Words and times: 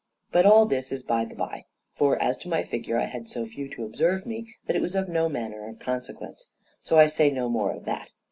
But 0.31 0.47
all 0.47 0.65
this 0.65 0.91
is 0.91 1.03
by 1.03 1.25
the 1.25 1.35
by; 1.35 1.65
for 1.93 2.19
as 2.19 2.35
to 2.39 2.49
my 2.49 2.63
figure, 2.63 2.97
I 2.97 3.05
had 3.05 3.29
so 3.29 3.45
few 3.45 3.69
to 3.69 3.85
observe 3.85 4.25
me 4.25 4.55
that 4.65 4.75
it 4.75 4.81
was 4.81 4.95
of 4.95 5.07
no 5.07 5.29
manner 5.29 5.69
of 5.69 5.77
consequence, 5.77 6.47
so 6.81 6.97
I 6.97 7.05
say 7.05 7.29
no 7.29 7.49
more 7.49 7.71
of 7.71 7.85
that. 7.85 8.09